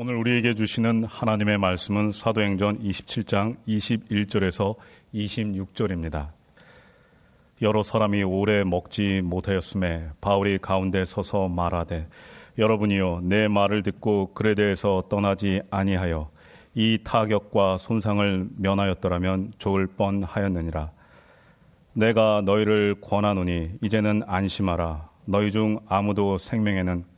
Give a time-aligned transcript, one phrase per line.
[0.00, 4.76] 오늘 우리에게 주시는 하나님의 말씀은 사도행전 27장 21절에서
[5.12, 6.28] 26절입니다.
[7.62, 12.06] 여러 사람이 오래 먹지 못하였음에 바울이 가운데 서서 말하되
[12.58, 16.30] 여러분이요 내 말을 듣고 그에 대해서 떠나지 아니하여
[16.76, 20.92] 이 타격과 손상을 면하였더라면 좋을 뻔하였느니라
[21.94, 27.17] 내가 너희를 권하노니 이제는 안심하라 너희 중 아무도 생명에는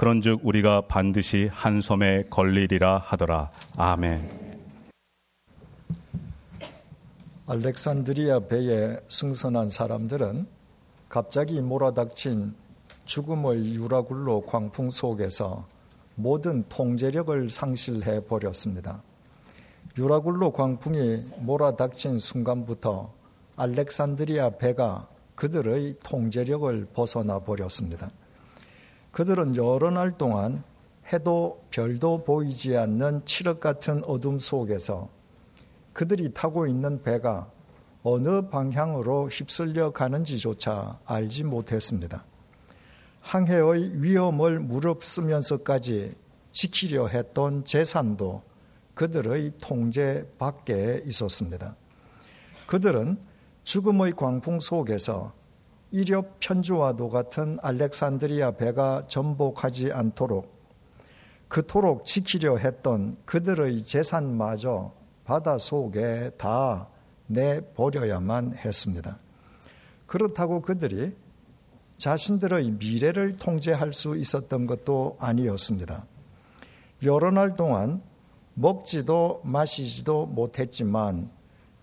[0.00, 4.30] 그런즉 우리가 반드시 한 섬에 걸리리라 하더라 아멘.
[7.46, 10.46] 알렉산드리아 배에 승선한 사람들은
[11.10, 12.54] 갑자기 몰아닥친
[13.04, 15.66] 죽음의 유라굴로 광풍 속에서
[16.14, 19.02] 모든 통제력을 상실해 버렸습니다.
[19.98, 23.12] 유라굴로 광풍이 몰아닥친 순간부터
[23.56, 28.10] 알렉산드리아 배가 그들의 통제력을 벗어나 버렸습니다.
[29.12, 30.62] 그들은 여러 날 동안
[31.12, 35.08] 해도 별도 보이지 않는 칠흑 같은 어둠 속에서
[35.92, 37.50] 그들이 타고 있는 배가
[38.02, 42.24] 어느 방향으로 휩쓸려 가는지조차 알지 못했습니다.
[43.20, 46.14] 항해의 위험을 무릅쓰면서까지
[46.52, 48.42] 지키려 했던 재산도
[48.94, 51.76] 그들의 통제 밖에 있었습니다.
[52.66, 53.18] 그들은
[53.64, 55.32] 죽음의 광풍 속에서
[55.92, 60.60] 이력 편주와도 같은 알렉산드리아 배가 전복하지 않도록
[61.48, 64.92] 그토록 지키려 했던 그들의 재산마저
[65.24, 66.88] 바다 속에 다
[67.26, 69.18] 내버려야만 했습니다.
[70.06, 71.14] 그렇다고 그들이
[71.98, 76.06] 자신들의 미래를 통제할 수 있었던 것도 아니었습니다.
[77.04, 78.02] 여러 날 동안
[78.54, 81.28] 먹지도 마시지도 못했지만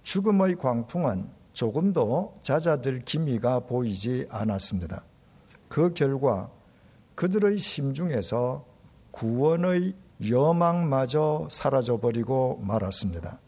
[0.03, 5.03] 죽음의 광풍은 조금도 잦아들 기미가 보이지 않았습니다.
[5.67, 6.51] 그 결과
[7.15, 8.63] 그들의 심중에서
[9.09, 9.95] 구원의
[10.29, 13.39] 여망마저 사라져버리고 말았습니다.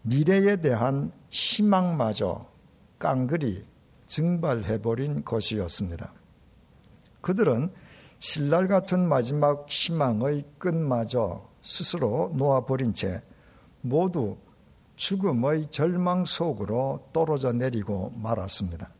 [0.00, 2.46] 미래에 대한 희망마저
[2.98, 3.66] 깡그리
[4.06, 6.14] 증발해버린 것이었습니다.
[7.20, 7.68] 그들은
[8.20, 13.20] 신랄 같은 마지막 희망의 끝마저 스스로 놓아버린 채
[13.82, 14.38] 모두
[14.96, 18.90] 죽음의 절망 속으로 떨어져 내리고 말았습니다.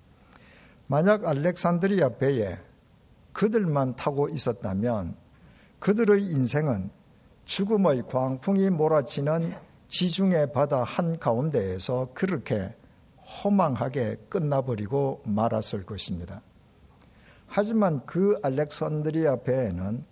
[0.86, 2.58] 만약 알렉산드리아 배에
[3.32, 5.14] 그들만 타고 있었다면
[5.78, 6.90] 그들의 인생은
[7.44, 9.54] 죽음의 광풍이 몰아치는
[9.88, 12.74] 지중해 바다 한가운데에서 그렇게
[13.22, 16.40] 허망하게 끝나버리고 말았을 것입니다.
[17.46, 20.04] 하지만 그 알렉산드리아 배에는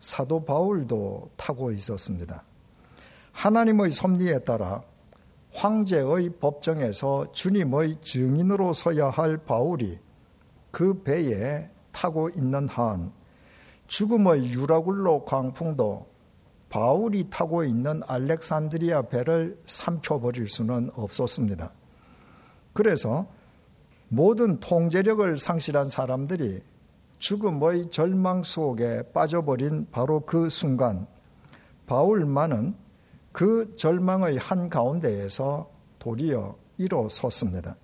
[0.00, 2.42] 사도 바울도 타고 있었습니다.
[3.32, 4.82] 하나님의 섭리에 따라
[5.56, 9.98] 황제의 법정에서 주님의 증인으로 서야 할 바울이
[10.70, 13.10] 그 배에 타고 있는 한
[13.86, 16.06] 죽음의 유라굴로 광풍도
[16.68, 21.72] 바울이 타고 있는 알렉산드리아 배를 삼켜버릴 수는 없었습니다.
[22.74, 23.26] 그래서
[24.08, 26.60] 모든 통제력을 상실한 사람들이
[27.18, 31.06] 죽음의 절망 속에 빠져버린 바로 그 순간
[31.86, 32.72] 바울만은
[33.36, 37.76] 그 절망의 한 가운데에서 도리어 일어섰습니다.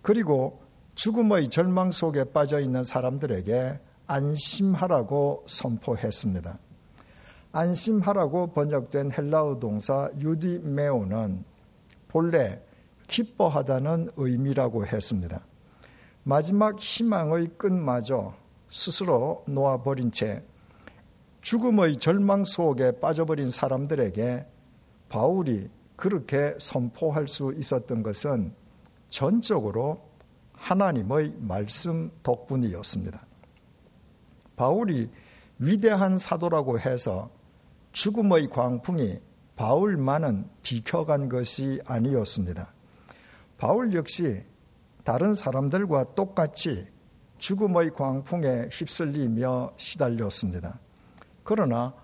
[0.00, 0.62] 그리고
[0.94, 6.56] 죽음의 절망 속에 빠져 있는 사람들에게 안심하라고 선포했습니다.
[7.50, 11.44] 안심하라고 번역된 헬라어 동사 유디메오는
[12.06, 12.62] 본래
[13.08, 15.44] 기뻐하다는 의미라고 했습니다.
[16.22, 18.34] 마지막 희망의 끝마저
[18.70, 20.44] 스스로 놓아버린 채
[21.40, 24.46] 죽음의 절망 속에 빠져버린 사람들에게
[25.10, 28.54] 바울이 그렇게 선포할 수 있었던 것은
[29.10, 30.08] 전적으로
[30.52, 33.26] 하나님의 말씀 덕분이었습니다.
[34.56, 35.10] 바울이
[35.58, 37.30] 위대한 사도라고 해서
[37.92, 39.20] 죽음의 광풍이
[39.56, 42.72] 바울만은 비켜간 것이 아니었습니다.
[43.58, 44.42] 바울 역시
[45.04, 46.86] 다른 사람들과 똑같이
[47.38, 50.78] 죽음의 광풍에 휩쓸리며 시달렸습니다.
[51.42, 51.94] 그러나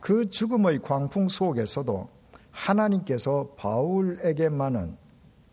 [0.00, 2.21] 그 죽음의 광풍 속에서도
[2.52, 4.96] 하나님께서 바울에게만은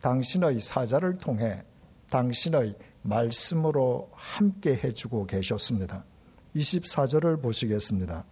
[0.02, 1.64] 당신의 사자를 통해
[2.10, 6.04] 당신의 말씀으로 함께 해주고 계셨습니다.
[6.56, 8.24] 24절을 보시겠습니다.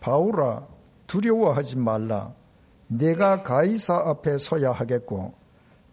[0.00, 0.66] 바울아,
[1.06, 2.34] 두려워하지 말라.
[2.88, 5.34] 내가 가이사 앞에 서야 하겠고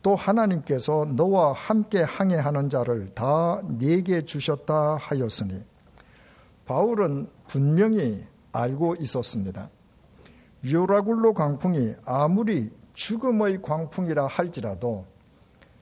[0.02, 5.64] 또 하나님께서 너와 함께 항해하는 자를 다 네게 주셨다 하였으니
[6.66, 9.70] 바울은 분명히 알고 있었습니다.
[10.64, 15.06] 유라굴로 광풍이 아무리 죽음의 광풍이라 할지라도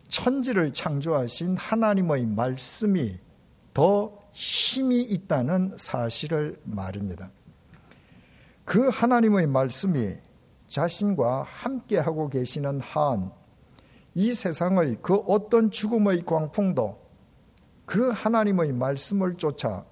[0.07, 3.19] 천지를 창조하신 하나님의 말씀이
[3.74, 7.31] 더 힘이 있다는 사실을 말입니다.
[8.65, 10.15] 그 하나님의 말씀이
[10.68, 13.31] 자신과 함께하고 계시는 한,
[14.13, 17.00] 이 세상의 그 어떤 죽음의 광풍도
[17.85, 19.85] 그 하나님의 말씀을 쫓아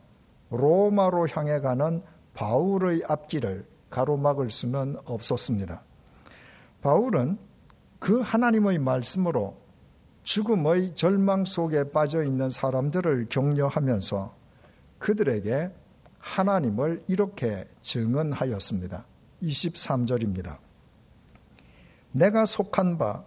[0.49, 2.01] 로마로 향해 가는
[2.33, 5.81] 바울의 앞길을 가로막을 수는 없었습니다.
[6.81, 7.37] 바울은
[7.99, 9.55] 그 하나님의 말씀으로
[10.23, 14.35] 죽음의 절망 속에 빠져 있는 사람들을 격려하면서
[14.99, 15.71] 그들에게
[16.19, 19.05] 하나님을 이렇게 증언하였습니다.
[19.41, 20.57] 23절입니다.
[22.11, 23.23] 내가 속한 바,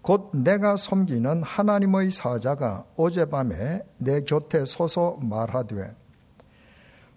[0.00, 5.94] 곧 내가 섬기는 하나님의 사자가 어젯밤에 내 곁에 서서 말하되,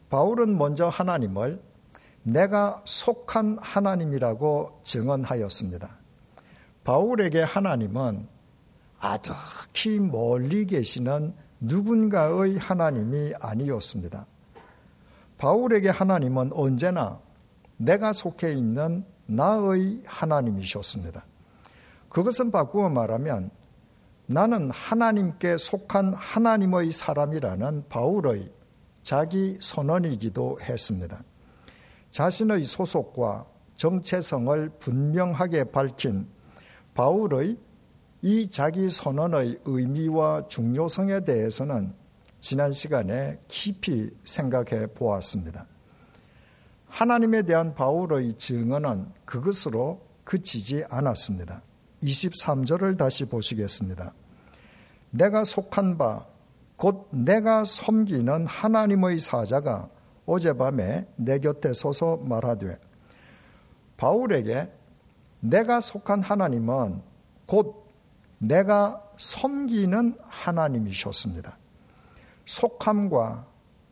[0.09, 1.61] 바울은 먼저 하나님을
[2.23, 5.97] 내가 속한 하나님이라고 증언하였습니다.
[6.83, 8.27] 바울에게 하나님은
[8.99, 14.25] 아득히 멀리 계시는 누군가의 하나님이 아니었습니다.
[15.37, 17.19] 바울에게 하나님은 언제나
[17.77, 21.25] 내가 속해 있는 나의 하나님이셨습니다.
[22.09, 23.49] 그것은 바꾸어 말하면
[24.25, 28.51] 나는 하나님께 속한 하나님의 사람이라는 바울의
[29.01, 31.23] 자기 선언이기도 했습니다.
[32.13, 36.27] 자신의 소속과 정체성을 분명하게 밝힌
[36.93, 37.57] 바울의
[38.21, 41.95] 이 자기 선언의 의미와 중요성에 대해서는
[42.39, 45.65] 지난 시간에 깊이 생각해 보았습니다.
[46.85, 51.63] 하나님에 대한 바울의 증언은 그것으로 그치지 않았습니다.
[52.03, 54.13] 23절을 다시 보시겠습니다.
[55.09, 56.27] 내가 속한 바,
[56.75, 59.89] 곧 내가 섬기는 하나님의 사자가
[60.25, 62.79] 어젯밤에 내 곁에 서서 말하되,
[63.97, 64.71] 바울에게
[65.39, 67.01] 내가 속한 하나님은
[67.45, 67.85] 곧
[68.37, 71.57] 내가 섬기는 하나님이셨습니다.
[72.45, 73.47] 속함과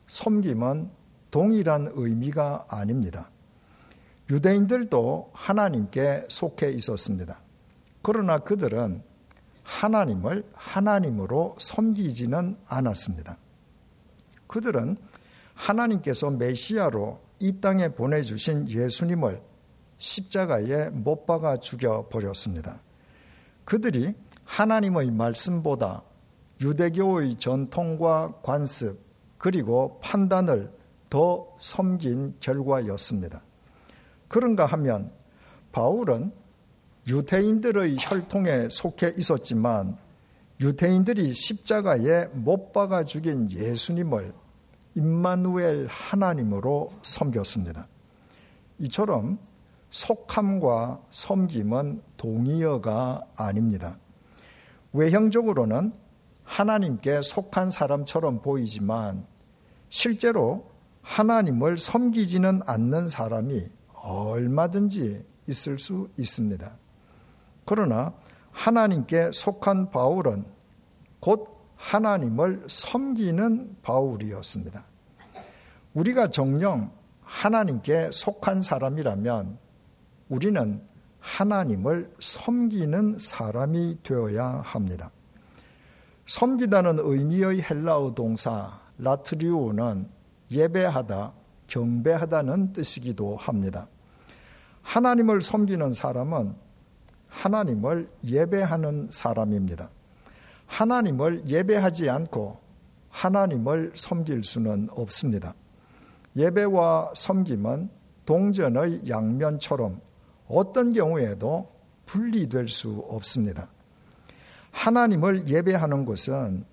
[0.08, 0.90] 섬김은
[1.30, 3.30] 동일한 의미가 아닙니다.
[4.30, 7.40] 유대인들도 하나님께 속해 있었습니다.
[8.02, 9.04] 그러나 그들은
[9.64, 13.38] 하나님을 하나님으로 섬기지는 않았습니다.
[14.48, 14.98] 그들은
[15.62, 19.42] 하나님께서 메시아로 이 땅에 보내주신 예수님을
[19.98, 22.82] 십자가에 못 박아 죽여 버렸습니다.
[23.64, 26.04] 그들이 하나님의 말씀보다
[26.62, 29.00] 유대교의 전통과 관습
[29.38, 30.72] 그리고 판단을
[31.10, 33.44] 더 섬긴 결과였습니다.
[34.28, 35.12] 그런가 하면
[35.72, 36.32] 바울은
[37.08, 39.98] 유대인들의 혈통에 속해 있었지만
[40.60, 44.41] 유대인들이 십자가에 못 박아 죽인 예수님을
[44.96, 47.88] 임마누엘 하나님으로 섬겼습니다.
[48.80, 49.40] 이처럼
[49.90, 53.98] 속함과 섬김은 동의어가 아닙니다.
[54.94, 55.94] 외형적으로는
[56.44, 59.26] 하나님께 속한 사람처럼 보이지만
[59.90, 60.70] 실제로
[61.02, 66.78] 하나님을 섬기지는 않는 사람이 얼마든지 있을 수 있습니다.
[67.66, 68.14] 그러나
[68.52, 70.46] 하나님께 속한 바울은
[71.20, 74.86] 곧 하나님을 섬기는 바울이었습니다.
[75.96, 76.92] 우리가 정령
[77.24, 79.58] 하나님께 속한 사람이라면
[80.30, 80.82] 우리는
[81.20, 85.12] 하나님을 섬기는 사람이 되어야 합니다.
[86.28, 90.08] 섬기다는 의미의 헬라어 동사 라트리오는
[90.52, 91.34] 예배하다,
[91.68, 93.88] 경배하다는 뜻이기도 합니다.
[94.84, 96.56] 하나님을 섬기는 사람은
[97.28, 99.90] 하나님을 예배하는 사람입니다.
[100.72, 102.58] 하나님을 예배하지 않고
[103.10, 105.54] 하나님을 섬길 수는 없습니다.
[106.38, 107.90] 예배와 섬김은
[108.26, 110.00] 동전의 양면처럼
[110.48, 111.70] 어떤 경우에도
[112.06, 113.68] 분리될 수 없습니다.
[114.72, 116.64] 하나님을 예배하는 것은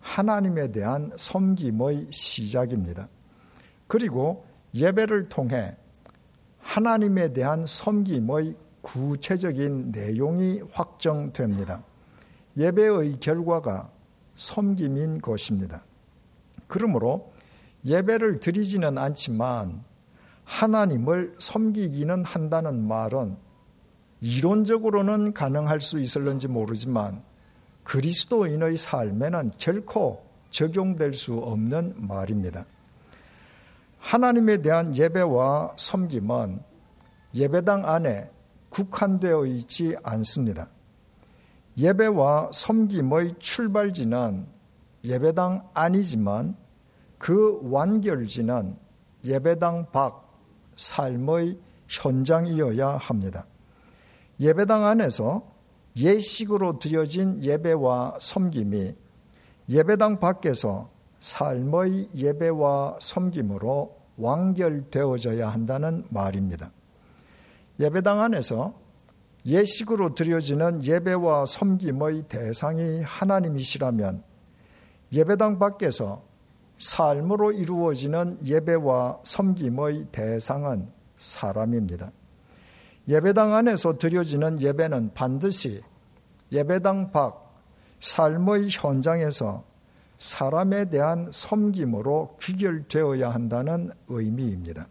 [0.00, 3.08] 하나님에 대한 섬김의 시작입니다.
[3.86, 5.76] 그리고 예배를 통해
[6.58, 11.84] 하나님에 대한 섬김의 구체적인 내용이 확정됩니다.
[12.56, 13.90] 예배의 결과가
[14.34, 15.84] 섬김인 것입니다.
[16.66, 17.32] 그러므로
[17.84, 19.84] 예배를 드리지는 않지만
[20.44, 23.36] 하나님을 섬기기는 한다는 말은
[24.20, 27.22] 이론적으로는 가능할 수 있을런지 모르지만
[27.84, 32.64] 그리스도인의 삶에는 결코 적용될 수 없는 말입니다.
[33.98, 36.60] 하나님에 대한 예배와 섬김은
[37.34, 38.30] 예배당 안에
[38.68, 40.68] 국한되어 있지 않습니다.
[41.78, 44.46] 예배와 섬김의 출발지는
[45.04, 46.56] 예배당 아니지만
[47.18, 48.76] 그 완결지는
[49.24, 50.28] 예배당 밖
[50.76, 53.46] 삶의 현장이어야 합니다.
[54.40, 55.52] 예배당 안에서
[55.96, 58.94] 예식으로 드려진 예배와 섬김이
[59.68, 66.72] 예배당 밖에서 삶의 예배와 섬김으로 완결되어져야 한다는 말입니다.
[67.78, 68.74] 예배당 안에서
[69.44, 74.22] 예식으로 드려지는 예배와 섬김의 대상이 하나님이시라면
[75.12, 76.22] 예배당 밖에서
[76.78, 82.12] 삶으로 이루어지는 예배와 섬김의 대상은 사람입니다.
[83.08, 85.82] 예배당 안에서 드려지는 예배는 반드시
[86.52, 87.42] 예배당 밖
[87.98, 89.64] 삶의 현장에서
[90.18, 94.86] 사람에 대한 섬김으로 귀결되어야 한다는 의미입니다.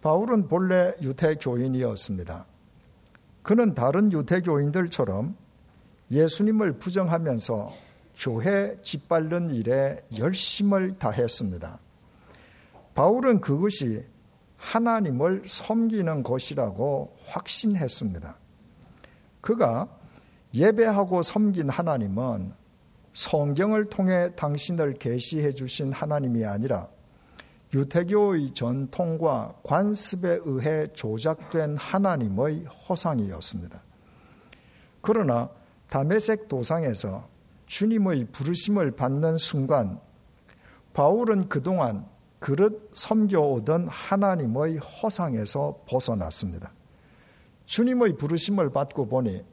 [0.00, 2.49] 바울은 본래 유태교인이었습니다.
[3.42, 5.36] 그는 다른 유태교인들처럼
[6.10, 7.70] 예수님을 부정하면서
[8.18, 11.78] 교회 짓밟는 일에 열심을 다했습니다.
[12.94, 14.04] 바울은 그것이
[14.56, 18.36] 하나님을 섬기는 것이라고 확신했습니다.
[19.40, 19.88] 그가
[20.52, 22.52] 예배하고 섬긴 하나님은
[23.12, 26.88] 성경을 통해 당신을 계시해 주신 하나님이 아니라
[27.72, 33.80] 유태교의 전통과 관습에 의해 조작된 하나님의 허상이었습니다.
[35.00, 35.50] 그러나
[35.88, 37.28] 다메섹 도상에서
[37.66, 40.00] 주님의 부르심을 받는 순간
[40.92, 42.06] 바울은 그동안
[42.40, 46.72] 그릇 섬겨오던 하나님의 허상에서 벗어났습니다.
[47.66, 49.44] 주님의 부르심을 받고 보니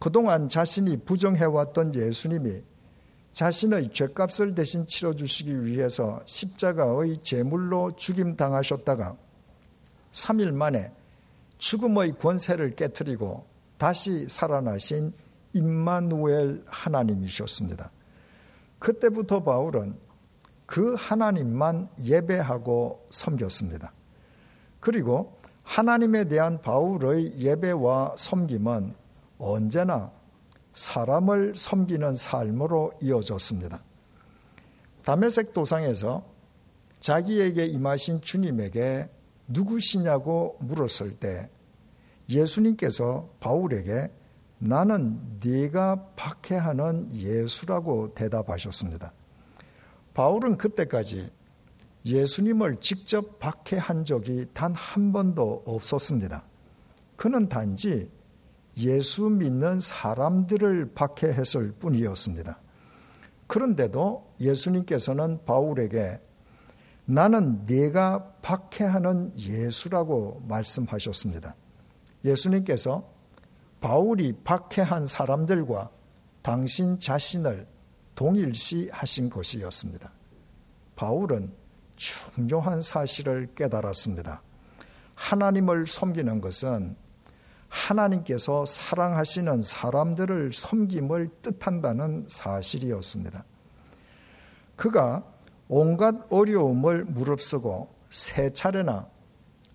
[0.00, 2.62] 그동안 자신이 부정해왔던 예수님이
[3.32, 9.16] 자신의 죄값을 대신 치러주시기 위해서 십자가의 제물로 죽임 당하셨다가
[10.10, 10.92] 3일 만에
[11.58, 15.12] 죽음의 권세를 깨뜨리고 다시 살아나신
[15.52, 17.90] 임마누엘 하나님이셨습니다.
[18.78, 19.96] 그때부터 바울은
[20.66, 23.92] 그 하나님만 예배하고 섬겼습니다.
[24.80, 28.94] 그리고 하나님에 대한 바울의 예배와 섬김은
[29.38, 30.10] 언제나
[30.78, 33.82] 사람을 섬기는 삶으로 이어졌습니다.
[35.04, 36.24] 담에색 도상에서
[37.00, 39.08] 자기에게 임하신 주님에게
[39.48, 41.48] 누구시냐고 물었을 때
[42.28, 44.10] 예수님께서 바울에게
[44.58, 49.12] 나는 네가 박해하는 예수라고 대답하셨습니다.
[50.14, 51.30] 바울은 그때까지
[52.04, 56.44] 예수님을 직접 박해한 적이 단 한 번도 없었습니다.
[57.16, 58.10] 그는 단지
[58.78, 62.60] 예수 믿는 사람들을 박해했을 뿐이었습니다.
[63.46, 66.20] 그런데도 예수님께서는 바울에게
[67.06, 71.56] 나는 네가 박해하는 예수라고 말씀하셨습니다.
[72.24, 73.08] 예수님께서
[73.80, 75.90] 바울이 박해한 사람들과
[76.42, 77.66] 당신 자신을
[78.14, 80.12] 동일시 하신 것이었습니다.
[80.96, 81.52] 바울은
[81.96, 84.42] 중요한 사실을 깨달았습니다.
[85.14, 86.96] 하나님을 섬기는 것은
[87.68, 93.44] 하나님께서 사랑하시는 사람들을 섬김을 뜻한다는 사실이었습니다.
[94.76, 95.24] 그가
[95.68, 99.08] 온갖 어려움을 무릅쓰고 세 차례나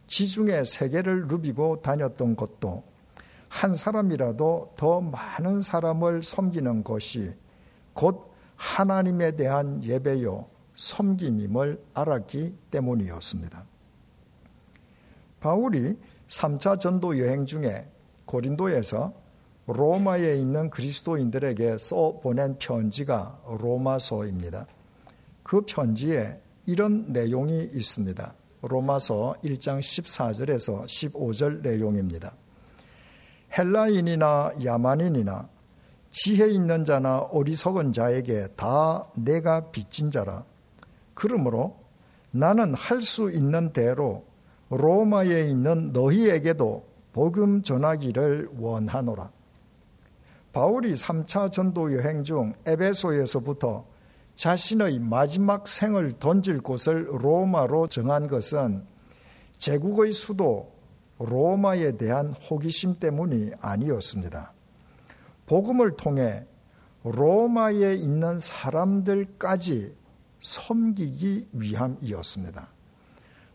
[0.08, 2.84] 지중해 세계를 누비고 다녔던 것도
[3.48, 7.36] 한 사람이라도 더 많은 사람을 섬기는 것이
[7.94, 13.64] 곧 하나님에 대한 예배요 섬김임을 알았기 때문이었습니다.
[15.40, 17.88] 바울이 3차 전도 여행 중에
[18.26, 19.14] 고린도에서
[19.68, 24.68] 로마에 있는 그리스도인들에게 써 보낸 편지가 로마서입니다.
[25.44, 28.34] 그 편지에 이런 내용이 있습니다.
[28.62, 32.34] 로마서 1장 14절에서 15절 내용입니다.
[33.58, 35.50] 헬라인이나 야만인이나
[36.12, 40.46] 지혜 있는 자나 어리석은 자에게 다 내가 빚진 자라.
[41.14, 41.78] 그러므로
[42.32, 44.26] 나는 할 수 있는 대로
[44.76, 49.32] 로마에 있는 너희에게도 복음 전하기를 원하노라.
[50.52, 53.86] 바울이 3차 전도 여행 중 에베소에서부터
[54.36, 58.86] 자신의 마지막 생을 던질 곳을 로마로 정한 것은
[59.58, 60.72] 제국의 수도
[61.20, 64.54] 로마에 대한 호기심 때문이 아니었습니다.
[65.46, 66.46] 복음을 통해
[67.04, 69.96] 로마에 있는 사람들까지
[70.40, 72.74] 섬기기 위함이었습니다.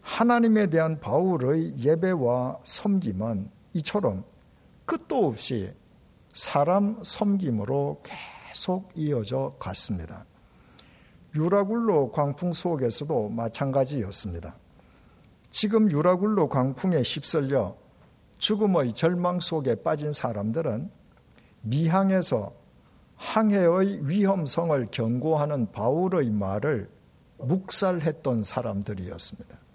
[0.08, 4.24] 하나님에 대한 바울의 예배와 섬김은 이처럼
[4.86, 5.70] 끝도 없이
[6.32, 10.24] 사람 섬김으로 계속 이어져 갔습니다.
[11.34, 14.56] 유라굴로 광풍 속에서도 마찬가지였습니다.
[15.50, 17.76] 지금 유라굴로 광풍에 휩쓸려
[18.38, 20.90] 죽음의 절망 속에 빠진 사람들은
[21.60, 22.54] 미항에서
[23.16, 26.88] 항해의 위험성을 경고하는 바울의 말을
[27.36, 29.67] 묵살했던 사람들이었습니다.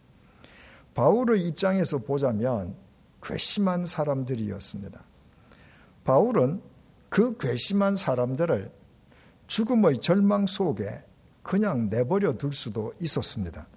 [0.94, 2.76] 바울의 입장에서 보자면
[3.22, 5.02] 괘씸한 사람들이었습니다.
[6.04, 6.62] 바울은
[7.10, 8.72] 그 괘씸한 사람들을
[9.48, 11.04] 죽음의 절망 속에
[11.42, 13.68] 그냥 내버려 둘 수도 있었습니다.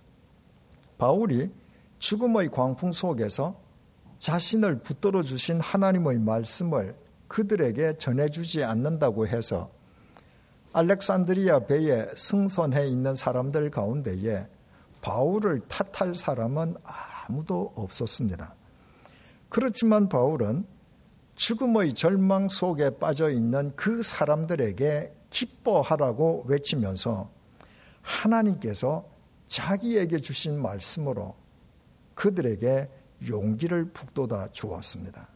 [0.98, 1.50] 바울이
[1.98, 3.60] 죽음의 광풍 속에서
[4.18, 6.96] 자신을 붙들어 주신 하나님의 말씀을
[7.28, 9.70] 그들에게 전해주지 않는다고 해서
[10.72, 14.46] 알렉산드리아 배에 승선해 있는 사람들 가운데에
[15.06, 18.56] 바울을 탓할 사람은 아무도 없었습니다.
[19.48, 20.66] 그렇지만 바울은
[21.36, 27.30] 죽음의 절망 속에 빠져 있는 그 사람들에게 기뻐하라고 외치면서
[28.02, 29.08] 하나님께서
[29.46, 31.36] 자기에게 주신 말씀으로
[32.16, 32.90] 그들에게
[33.28, 35.28] 용기를 북돋아 주었습니다.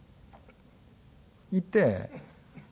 [1.52, 2.10] 이때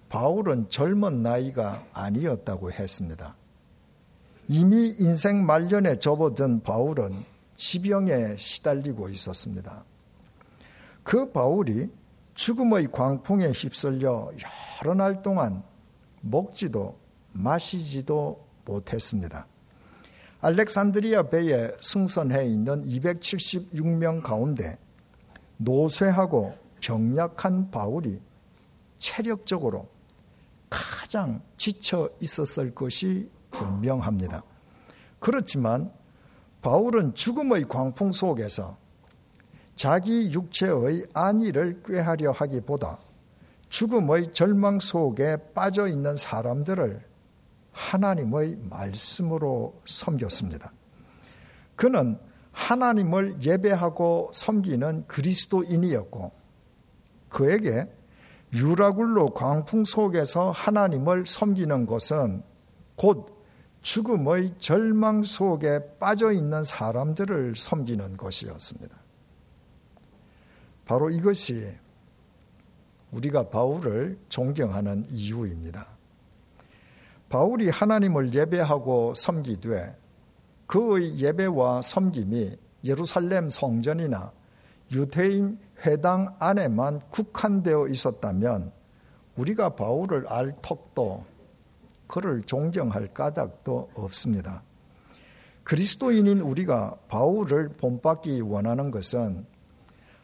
[0.09, 3.37] 바울은 젊은 나이가 아니었다고 했습니다.
[4.49, 7.23] 이미 인생 말년에 접어든 바울은
[7.55, 9.85] 지병에 시달리고 있었습니다.
[11.03, 11.91] 그 바울이
[12.33, 14.31] 죽음의 광풍에 휩쓸려
[14.83, 15.63] 여러 날 동안
[16.23, 16.99] 먹지도
[17.33, 19.47] 마시지도 못했습니다.
[20.41, 24.79] 알렉산드리아 배에 승선해 있는 276명 가운데
[25.59, 28.21] 노쇠하고 병약한 바울이
[28.99, 29.89] 체력적으로
[30.71, 34.43] 가장 지쳐 있었을 것이 분명합니다.
[35.19, 35.93] 그렇지만
[36.63, 38.77] 바울은 죽음의 광풍 속에서
[39.75, 42.99] 자기 육체의 안위를 꾀하려 하기보다
[43.69, 47.07] 죽음의 절망 속에 빠져 있는 사람들을
[47.73, 50.73] 하나님의 말씀으로 섬겼습니다.
[51.77, 52.19] 그는
[52.51, 56.33] 하나님을 예배하고 섬기는 그리스도인이었고
[57.29, 57.87] 그에게
[58.53, 62.43] 유라굴로 광풍 속에서 하나님을 섬기는 것은
[62.97, 63.38] 곧
[63.83, 68.97] 죽음의 절망 속에 빠져 있는 사람들을 섬기는 것이었습니다.
[70.85, 71.75] 바로 이것이
[73.13, 75.87] 우리가 바울을 존경하는 이유입니다.
[77.29, 79.97] 바울이 하나님을 예배하고 섬기되
[80.67, 84.33] 그의 예배와 섬김이 예루살렘 성전이나
[84.93, 88.73] 유대인 회당 안에만 국한되어 있었다면
[89.37, 91.25] 우리가 바울을 알 턱도
[92.09, 94.63] 그를 존경할 까닭도 없습니다.
[95.63, 99.47] 그리스도인인 우리가 바울을 본받기 원하는 것은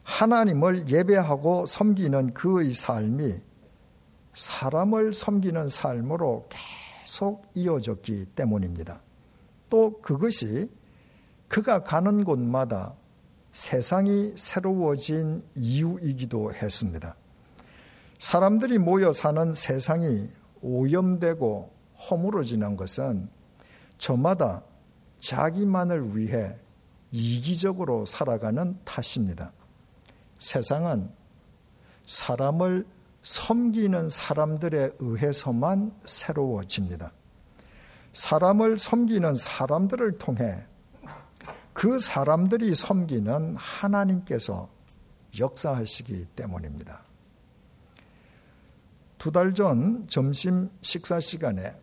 [0.03, 3.39] 하나님을 예배하고 섬기는 그의 삶이
[4.33, 6.47] 사람을 섬기는 삶으로
[7.03, 9.01] 계속 이어졌기 때문입니다.
[9.69, 10.69] 또 그것이
[11.47, 12.93] 그가 가는 곳마다
[13.51, 17.15] 세상이 새로워진 이유이기도 했습니다.
[18.19, 20.29] 사람들이 모여 사는 세상이
[20.61, 23.29] 오염되고 허물어지는 것은
[23.97, 24.63] 저마다
[25.19, 26.55] 자기만을 위해
[27.11, 29.51] 이기적으로 살아가는 탓입니다.
[30.37, 31.09] 세상은
[32.05, 32.85] 사람을
[33.21, 37.11] 섬기는 사람들에 의해서만 새로워집니다.
[38.13, 40.63] 사람을 섬기는 사람들을 통해
[41.73, 44.69] 그 사람들이 섬기는 하나님께서
[45.39, 47.01] 역사하시기 때문입니다.
[49.17, 51.75] 두 달 전 점심 식사 시간에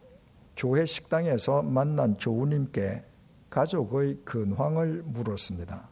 [0.57, 3.05] 교회 식당에서 만난 교우님께
[3.51, 5.89] 가족의 근황을 물었습니다.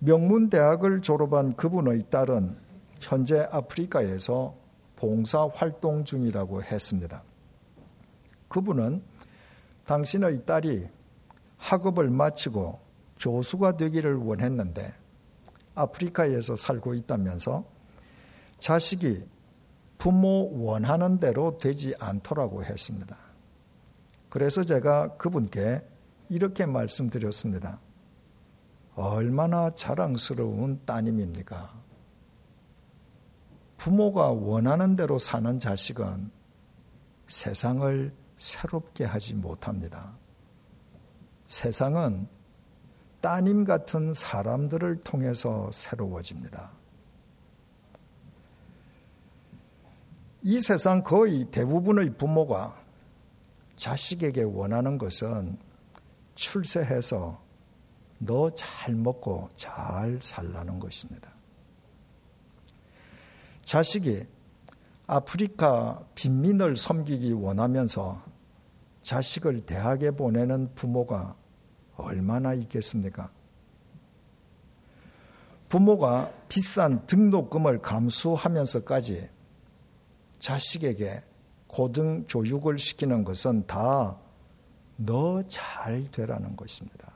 [0.00, 2.56] 명문대학을 졸업한 그분의 딸은
[3.00, 4.54] 현재 아프리카에서
[4.96, 7.22] 봉사 활동 중이라고 했습니다.
[8.48, 9.02] 그분은
[9.84, 10.86] 당신의 딸이
[11.56, 12.80] 학업을 마치고
[13.18, 14.94] 교수가 되기를 원했는데
[15.74, 17.64] 아프리카에서 살고 있다면서
[18.58, 19.24] 자식이
[20.02, 23.16] 부모 원하는 대로 되지 않더라고 했습니다.
[24.30, 25.80] 그래서 제가 그분께
[26.28, 27.78] 이렇게 말씀드렸습니다.
[28.96, 31.72] 얼마나 자랑스러운 따님입니까?
[33.76, 36.32] 부모가 원하는 대로 사는 자식은
[37.28, 40.18] 세상을 새롭게 하지 못합니다.
[41.44, 42.26] 세상은
[43.20, 46.81] 따님 같은 사람들을 통해서 새로워집니다.
[50.42, 52.80] 이 세상 거의 대부분의 부모가
[53.76, 55.56] 자식에게 원하는 것은
[56.34, 57.40] 출세해서
[58.18, 61.30] 너 잘 먹고 잘 살라는 것입니다.
[63.64, 64.24] 자식이
[65.06, 68.22] 아프리카 빈민을 섬기기 원하면서
[69.02, 71.36] 자식을 대학에 보내는 부모가
[71.96, 73.30] 얼마나 있겠습니까?
[75.68, 79.28] 부모가 비싼 등록금을 감수하면서까지
[80.42, 81.22] 자식에게
[81.68, 84.18] 고등 교육을 시키는 것은 다
[84.96, 87.12] 너 잘 되라는 것입니다.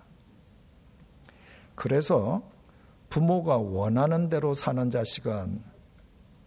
[1.75, 2.43] 그래서
[3.11, 5.63] 부모가 원하는 대로 사는 자식은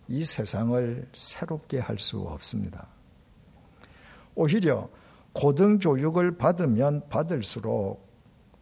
[0.10, 2.88] 이 세상을 새롭게 할 수 없습니다.
[4.36, 4.89] 오히려
[5.34, 8.06] 고등교육을 받으면 받을수록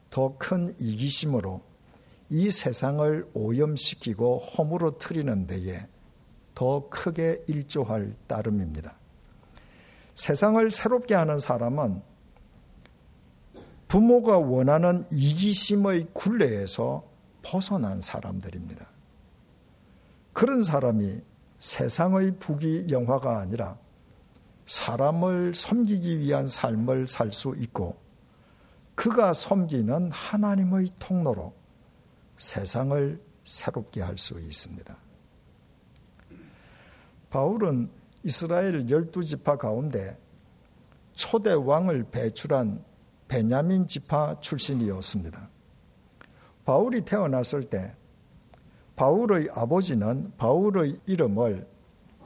[0.10, 1.62] 더 큰 이기심으로
[2.30, 5.88] 이 세상을 오염시키고 허물어 트리는 데에
[6.58, 8.96] 더 크게 일조할 따름입니다.
[10.16, 12.02] 세상을 새롭게 하는 사람은
[13.88, 17.04] 부모가 원하는 이기심의 굴레에서
[17.44, 18.88] 벗어난 사람들입니다.
[20.34, 21.22] 그런 사람이
[21.60, 23.78] 세상의 부귀 영화가 아니라
[24.66, 27.98] 사람을 섬기기 위한 삶을 살 수 있고
[28.96, 31.54] 그가 섬기는 하나님의 통로로
[32.36, 35.07] 세상을 새롭게 할 수 있습니다.
[37.30, 37.90] 바울은
[38.24, 40.18] 이스라엘 열두 지파 가운데
[41.14, 42.84] 초대 왕을 배출한
[43.28, 45.50] 베냐민 지파 출신이었습니다.
[46.66, 47.96] 바울이 태어났을 때
[48.96, 51.68] 바울의 아버지는 바울의 이름을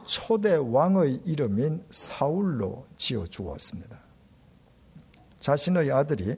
[0.04, 4.00] 초대 왕의 이름인 사울로 지어 주었습니다.
[5.40, 6.36] 자신의 아들이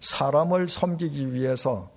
[0.00, 1.90] 사람을 섬기기 위해서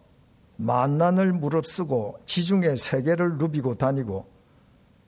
[0.58, 4.37] 만난을 무릅쓰고 지중해 세계를 누비고 다니고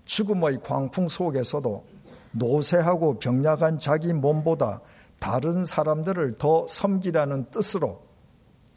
[0.10, 1.86] 죽음의 광풍 속에서도
[2.32, 4.82] 노쇠하고 병약한 자기 몸보다
[5.20, 8.02] 다른 사람들을 더 섬기라는 뜻으로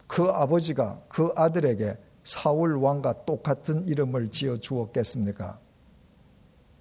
[0.06, 5.58] 그 아버지가 그 아들에게 사울 왕과 똑같은 이름을 지어 주었겠습니까?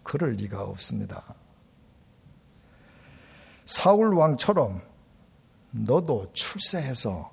[0.03, 1.33] 그럴 리가 없습니다.
[3.65, 4.81] 사울 왕처럼
[5.71, 7.31] 너도 출세해서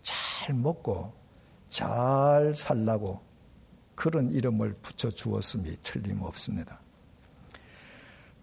[0.00, 1.12] 잘 먹고
[1.68, 3.29] 잘 살라고
[4.00, 6.80] 그런 이름을 붙여 주었음이 틀림없습니다.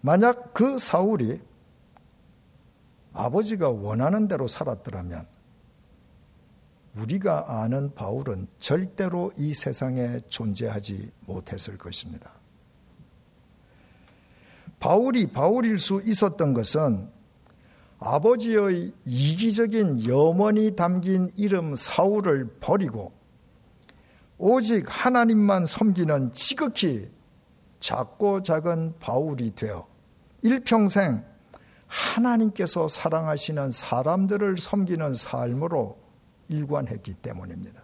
[0.00, 1.40] 만약 그 사울이
[3.12, 5.26] 아버지가 원하는 대로 살았더라면
[6.94, 12.30] 우리가 아는 바울은 절대로 이 세상에 존재하지 못했을 것입니다.
[14.78, 17.10] 바울이 바울일 수 있었던 것은
[17.98, 23.17] 아버지의 이기적인 염원이 담긴 이름 사울을 버리고
[24.38, 27.10] 오직 하나님만 섬기는 지극히
[27.80, 29.86] 작고 작은 바울이 되어
[30.42, 31.24] 일평생
[31.86, 35.98] 하나님께서 사랑하시는 사람들을 섬기는 삶으로
[36.48, 37.82] 일관했기 때문입니다.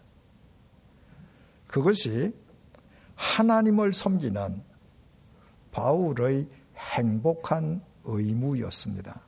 [1.66, 2.32] 그것이
[3.16, 4.62] 하나님을 섬기는
[5.72, 9.20] 바울의 행복한 의무였습니다.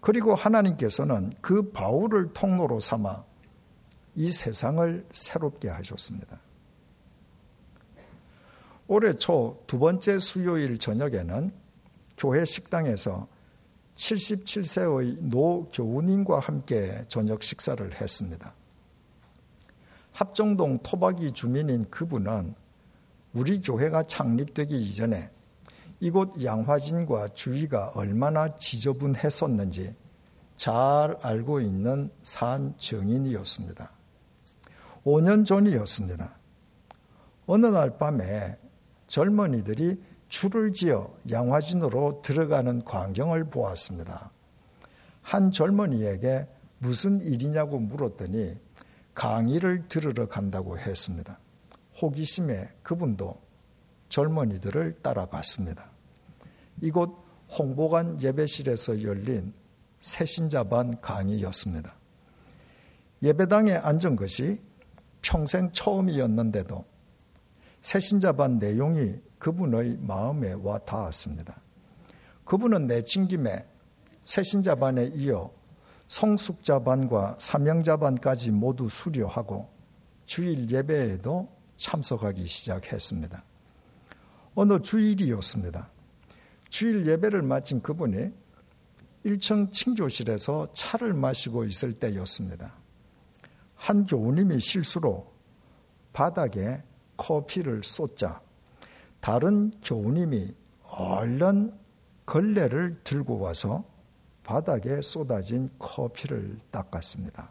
[0.00, 3.24] 그리고 하나님께서는 그 바울을 통로로 삼아
[4.14, 6.40] 이 세상을 새롭게 하셨습니다.
[8.86, 11.52] 올해 초 두 번째 수요일 저녁에는
[12.16, 13.28] 교회 식당에서
[13.94, 18.54] 77세의 노 교우님과 함께 저녁 식사를 했습니다.
[20.12, 22.54] 합정동 토박이 주민인 그분은
[23.32, 25.30] 우리 교회가 창립되기 이전에
[26.00, 29.94] 이곳 양화진과 주위가 얼마나 지저분했었는지
[30.56, 33.99] 잘 알고 있는 산 정인이었습니다.
[35.10, 36.38] 5년 전이었습니다.
[37.46, 38.56] 어느 날 밤에
[39.08, 44.30] 젊은이들이 줄을 지어 양화진으로 들어가는 광경을 보았습니다.
[45.22, 46.46] 한 젊은이에게
[46.78, 48.56] 무슨 일이냐고 물었더니
[49.14, 51.38] 강의를 들으러 간다고 했습니다.
[52.00, 53.40] 호기심에 그분도
[54.08, 55.90] 젊은이들을 따라갔습니다.
[56.80, 57.16] 이곳
[57.58, 59.52] 홍보관 예배실에서 열린
[59.98, 61.94] 새신자반 강의였습니다.
[63.22, 64.62] 예배당에 앉은 것이
[65.22, 66.84] 평생 처음이었는데도
[67.80, 71.60] 새신자반 내용이 그분의 마음에 와 닿았습니다.
[72.44, 73.64] 그분은 내친 김에
[74.22, 75.50] 새신자반에 이어
[76.06, 79.70] 성숙자반과 사명자반까지 모두 수료하고
[80.24, 83.42] 주일 예배에도 참석하기 시작했습니다.
[84.54, 85.88] 어느 주일이었습니다.
[86.68, 88.32] 주일 예배를 마친 그분이
[89.24, 92.74] 1층 칭조실에서 차를 마시고 있을 때였습니다.
[93.80, 95.26] 한 교우님이 실수로
[96.12, 96.82] 바닥에
[97.16, 98.42] 커피를 쏟자
[99.22, 101.72] 다른 교우님이 얼른
[102.26, 103.82] 걸레를 들고 와서
[104.44, 107.48] 바닥에 쏟아진 커피를 닦았습니다.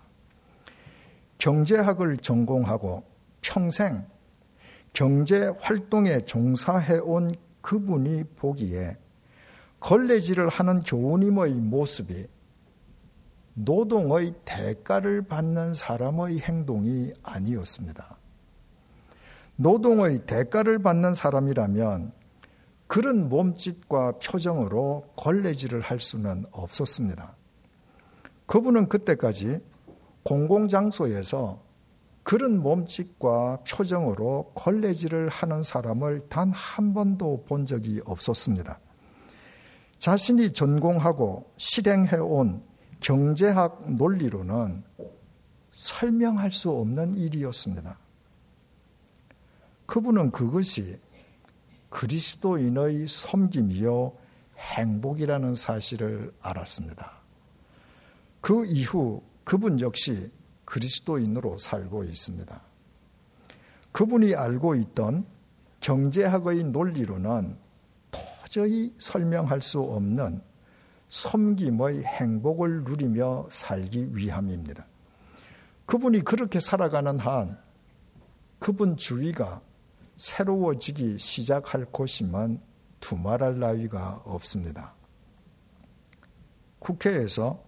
[1.40, 3.04] 경제학을 전공하고
[3.42, 4.06] 평생
[4.94, 8.98] 경제 활동에 종사해온 그분이 보기에
[9.80, 12.28] 걸레질을 하는 교우님의 모습이
[13.62, 18.18] 노동의 대가를 받는 사람의 행동이 아니었습니다.
[19.58, 22.14] 노동의 대가를 받는 사람이라면
[22.88, 27.36] 그런 몸짓과 표정으로 걸레질을 할 수는 없었습니다.
[28.46, 29.60] 그분은 그때까지
[30.24, 31.62] 공공장소에서
[32.24, 38.80] 그런 몸짓과 표정으로 걸레질을 하는 사람을 단 한 번도 본 적이 없었습니다.
[39.98, 42.69] 자신이 전공하고 실행해 온
[43.00, 44.84] 경제학 논리로는
[45.72, 47.98] 설명할 수 없는 일이었습니다.
[49.86, 51.00] 그분은 그것이
[51.90, 54.14] 그리스도인의 섬김이요
[54.58, 57.20] 행복이라는 사실을 알았습니다.
[58.42, 60.30] 그 이후 그분 역시
[60.66, 62.62] 그리스도인으로 살고 있습니다.
[63.92, 65.26] 그분이 알고 있던
[65.80, 67.58] 경제학의 논리로는
[68.12, 70.42] 도저히 설명할 수 없는
[71.10, 74.86] 섬김의 행복을 누리며 살기 위함입니다.
[75.86, 77.58] 그분이 그렇게 살아가는 한
[78.60, 79.62] 그분 주위가
[80.18, 82.62] 새로워지기 시작할 곳이면
[83.00, 84.94] 두말할 나위가 없습니다.
[86.80, 87.64] 국회에서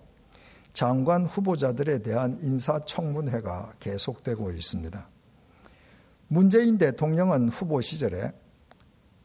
[0.74, 5.10] 장관 후보자들에 대한 인사청문회가 계속되고 있습니다.
[6.28, 8.32] 문재인 대통령은 후보 시절에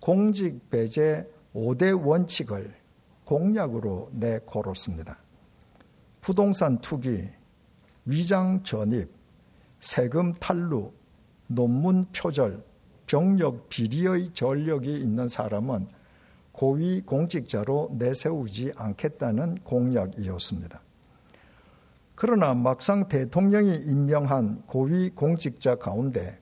[0.00, 2.85] 공직 배제 5대 원칙을
[3.26, 5.18] 공약으로 내걸었습니다.
[6.20, 7.28] 부동산 투기,
[8.04, 9.10] 위장 전입,
[9.80, 10.92] 세금 탈루,
[11.48, 12.64] 논문 표절,
[13.06, 15.88] 병력 비리의 전력이 있는 사람은
[16.52, 20.80] 고위 공직자로 내세우지 않겠다는 공약이었습니다.
[22.14, 26.40] 그러나 막상 대통령이 임명한 고위 공직자 가운데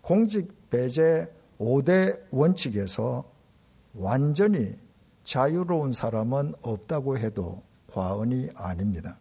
[0.00, 1.28] 공직 배제
[1.58, 3.24] 5대 원칙에서
[3.94, 4.76] 완전히
[5.26, 9.18] 자유로운 사람은 없다고 해도 과언이 아닙니다.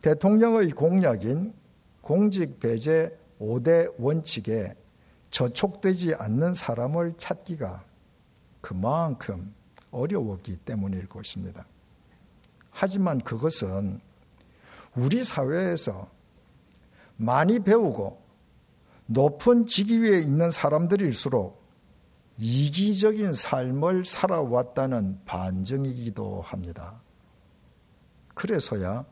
[0.00, 1.52] 대통령의 공약인
[2.00, 4.74] 공직 배제 5대 원칙에
[5.30, 7.84] 저촉되지 않는 사람을 찾기가
[8.60, 9.52] 그만큼
[9.90, 11.66] 어려웠기 때문일 것입니다.
[12.70, 14.00] 하지만 그것은
[14.94, 16.08] 우리 사회에서
[17.16, 18.22] 많이 배우고
[19.06, 21.61] 높은 직위 위에 있는 사람들일수록
[22.38, 27.00] 이기적인 삶을 살아왔다는 반증이기도 합니다.
[28.34, 29.04] 그래서야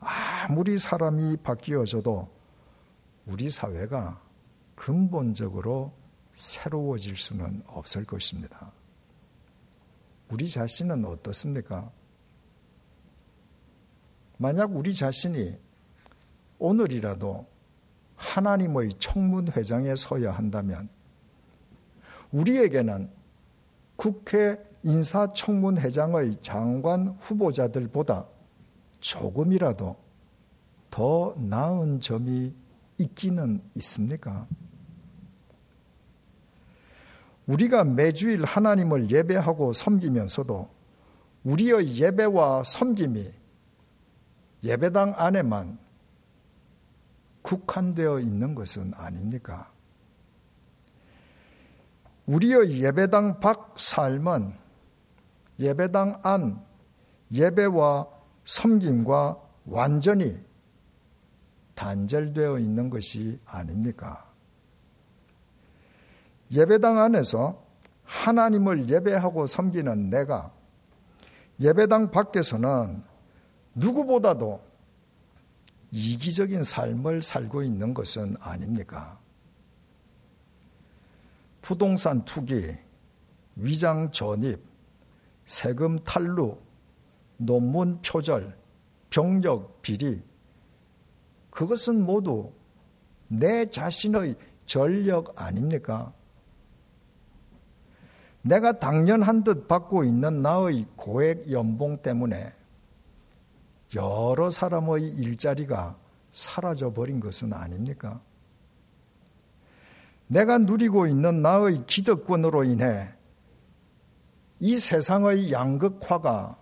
[0.00, 2.28] 아무리 사람이 바뀌어져도
[3.26, 4.20] 우리 사회가
[4.74, 5.92] 근본적으로
[6.32, 8.72] 새로워질 수는 없을 것입니다.
[10.30, 11.90] 우리 자신은 어떻습니까?
[14.36, 15.58] 만약 우리 자신이
[16.58, 17.46] 오늘이라도
[18.16, 20.88] 하나님의 청문회장에 서야 한다면
[22.32, 23.10] 우리에게는
[23.96, 28.26] 국회 인사청문회장의 장관 후보자들보다
[29.00, 29.96] 조금이라도
[30.90, 32.54] 더 나은 점이
[32.98, 34.46] 있기는 있습니까?
[37.46, 40.68] 우리가 매주일 하나님을 예배하고 섬기면서도
[41.44, 43.32] 우리의 예배와 섬김이
[44.64, 45.78] 예배당 안에만
[47.42, 49.70] 국한되어 있는 것은 아닙니까?
[52.28, 54.52] 우리의 예배당 밖 삶은
[55.58, 56.62] 예배당 안
[57.32, 58.06] 예배와
[58.44, 60.40] 섬김과 완전히
[61.74, 64.26] 단절되어 있는 것이 아닙니까?
[66.52, 67.62] 예배당 안에서
[68.04, 70.52] 하나님을 예배하고 섬기는 내가
[71.60, 73.02] 예배당 밖에서는
[73.74, 74.60] 누구보다도
[75.92, 79.18] 이기적인 삶을 살고 있는 것은 아닙니까?
[81.62, 82.76] 부동산 투기,
[83.56, 84.60] 위장 전입,
[85.44, 86.58] 세금 탈루,
[87.36, 88.56] 논문 표절,
[89.10, 90.22] 병력 비리,
[91.50, 92.52] 그것은 모두
[93.28, 96.12] 내 자신의 전력 아닙니까?
[98.42, 102.52] 내가 당연한 듯 받고 있는 나의 고액 연봉 때문에
[103.96, 105.96] 여러 사람의 일자리가
[106.30, 108.20] 사라져 버린 것은 아닙니까?
[110.28, 113.08] 내가 누리고 있는 나의 기득권으로 인해
[114.60, 116.56] 이 세상의 양극화가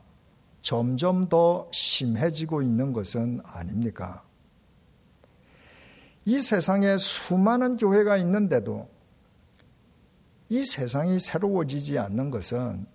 [0.63, 4.25] 점점 더 심해지고 있는 것은 아닙니까?
[6.25, 8.89] 이 세상에 수많은 교회가 있는데도
[10.49, 12.87] 이 세상이 새로워지지 않는 것은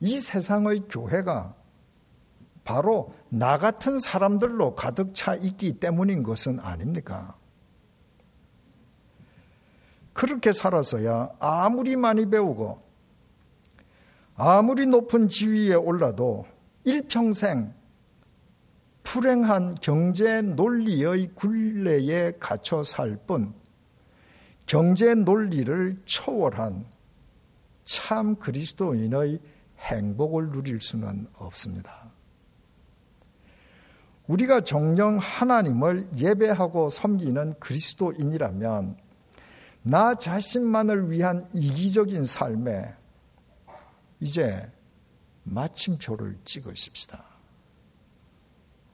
[0.00, 1.54] 이 세상의 교회가
[2.64, 7.36] 바로 나 같은 사람들로 가득 차 있기 때문인 것은 아닙니까?
[10.20, 12.78] 그렇게 살아서야 아무리 많이 배우고
[14.34, 16.44] 아무리 높은 지위에 올라도
[16.84, 17.72] 일평생
[19.02, 23.54] 불행한 경제 논리의 굴레에 갇혀 살 뿐
[24.66, 26.84] 경제 논리를 초월한
[27.86, 29.40] 참 그리스도인의
[29.78, 32.10] 행복을 누릴 수는 없습니다.
[34.26, 39.08] 우리가 정령 하나님을 예배하고 섬기는 그리스도인이라면
[39.82, 42.94] 나 자신만을 위한 이기적인 삶에
[44.20, 44.70] 이제
[45.44, 47.24] 마침표를 찍으십시다.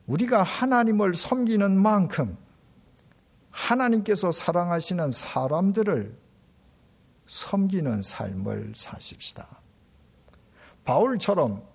[0.07, 2.37] 우리가 하나님을 섬기는 만큼
[3.51, 6.17] 하나님께서 사랑하시는 사람들을
[7.27, 9.49] 섬기는 삶을 사십시다.
[10.85, 11.67] 바울처럼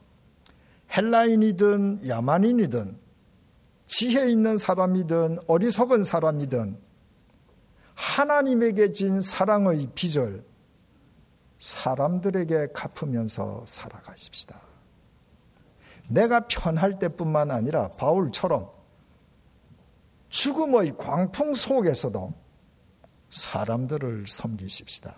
[0.96, 2.98] 헬라인이든 야만인이든
[3.88, 6.80] 지혜 있는 사람이든 어리석은 사람이든
[8.02, 10.44] 하나님에게 진 사랑의 빚을
[11.60, 14.60] 사람들에게 갚으면서 살아가십시다.
[16.10, 18.72] 내가 편할 때뿐만 아니라 바울처럼
[20.30, 22.34] 죽음의 광풍 속에서도
[23.30, 25.16] 사람들을 섬기십시다.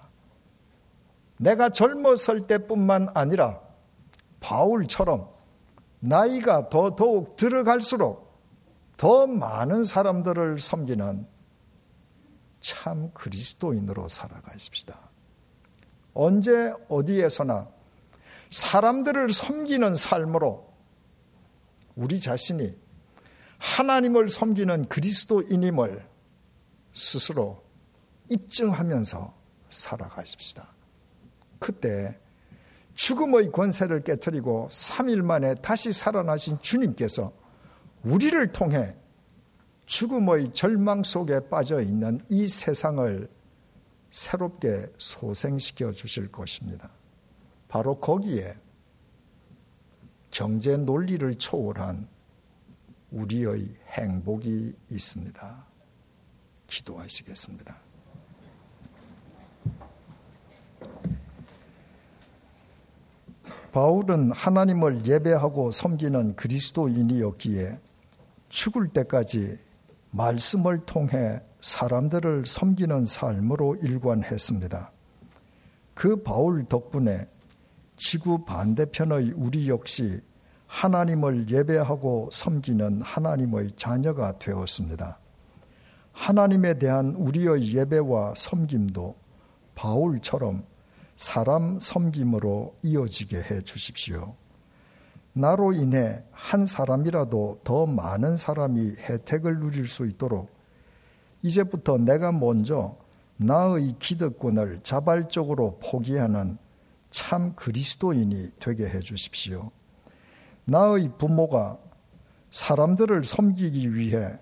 [1.38, 3.62] 내가 젊었을 때뿐만 아니라
[4.42, 5.30] 바울처럼
[6.02, 8.34] 나이가 더 더욱 들어갈수록
[8.98, 11.33] 더 많은 사람들을 섬기는
[12.64, 14.98] 참 그리스도인으로 살아가십시다.
[16.14, 17.68] 언제 어디에서나
[18.50, 20.72] 사람들을 섬기는 삶으로
[21.96, 22.76] 우리 자신이
[23.58, 26.08] 하나님을 섬기는 그리스도인임을
[26.94, 27.62] 스스로
[28.30, 29.34] 입증하면서
[29.68, 30.68] 살아가십시다.
[31.60, 32.18] 그때
[32.94, 37.34] 죽음의 권세를 깨뜨리고 3일 만에 다시 살아나신 주님께서
[38.04, 38.96] 우리를 통해
[39.86, 43.30] 죽음의 절망 속에 빠져 있는 이 세상을
[44.10, 46.90] 새롭게 소생시켜 주실 것입니다.
[47.68, 48.56] 바로 거기에
[50.30, 52.08] 경제 논리를 초월한
[53.12, 55.66] 우리의 행복이 있습니다.
[56.68, 57.78] 기도하시겠습니다.
[63.72, 67.80] 바울은 하나님을 예배하고 섬기는 그리스도인이었기에
[68.50, 69.58] 죽을 때까지
[70.14, 74.92] 말씀을 통해 사람들을 섬기는 삶으로 일관했습니다.
[75.96, 77.28] 그 바울 덕분에
[77.96, 80.22] 지구 반대편의 우리 역시
[80.68, 85.20] 하나님을 예배하고 섬기는 하나님의 자녀가 되었습니다.
[86.12, 89.16] 하나님에 대한 우리의 예배와 섬김도
[89.74, 90.64] 바울처럼
[91.16, 94.36] 사람 섬김으로 이어지게 해 주십시오.
[95.34, 100.50] 나로 인해 한 사람이라도 더 많은 사람이 혜택을 누릴 수 있도록
[101.42, 102.96] 이제부터 내가 먼저
[103.38, 106.58] 나의 기득권을 자발적으로 포기하는
[107.10, 109.72] 참 그리스도인이 되게 해 주십시오.
[110.66, 111.80] 나의 부모가
[112.52, 114.38] 사람들을 섬기기 위해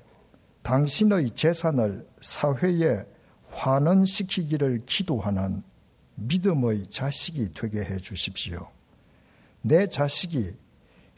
[0.61, 3.05] 당신의 재산을 사회에
[3.49, 5.63] 환원시키기를 기도하는
[6.15, 8.67] 믿음의 자식이 되게 해 주십시오.
[9.61, 10.55] 내 자식이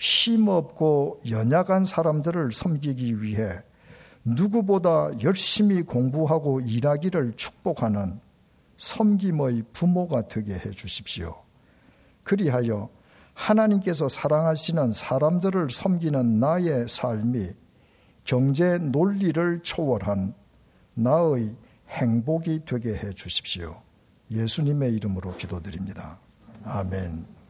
[0.03, 3.61] 힘없고 연약한 사람들을 섬기기 위해
[4.25, 8.19] 누구보다 열심히 공부하고 일하기를 축복하는
[8.75, 11.41] 섬김의 부모가 되게 해 주십시오.
[12.23, 12.89] 그리하여
[13.33, 17.51] 하나님께서 사랑하시는 사람들을 섬기는 나의 삶이
[18.25, 20.33] 경제 논리를 초월한
[20.95, 21.55] 나의
[21.87, 23.81] 행복이 되게 해 주십시오.
[24.29, 26.17] 예수님의 이름으로 기도드립니다.
[26.65, 27.42] 아멘.